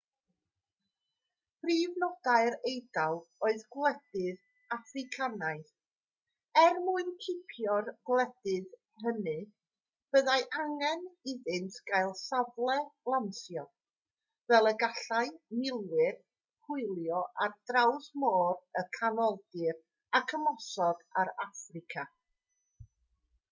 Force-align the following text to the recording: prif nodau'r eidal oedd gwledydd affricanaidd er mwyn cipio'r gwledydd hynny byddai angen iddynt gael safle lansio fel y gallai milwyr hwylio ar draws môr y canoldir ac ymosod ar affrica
prif 1.63 1.97
nodau'r 2.03 2.55
eidal 2.69 3.17
oedd 3.49 3.59
gwledydd 3.75 4.39
affricanaidd 4.75 5.67
er 6.61 6.79
mwyn 6.85 7.11
cipio'r 7.25 7.91
gwledydd 8.11 8.71
hynny 9.03 9.35
byddai 10.17 10.39
angen 10.63 11.05
iddynt 11.35 11.77
gael 11.93 12.15
safle 12.23 12.79
lansio 13.15 13.67
fel 14.53 14.71
y 14.73 14.73
gallai 14.87 15.23
milwyr 15.61 16.19
hwylio 16.71 17.23
ar 17.47 17.55
draws 17.73 18.11
môr 18.25 18.59
y 18.83 18.87
canoldir 18.99 19.81
ac 20.21 20.37
ymosod 20.43 21.09
ar 21.23 21.33
affrica 21.49 22.09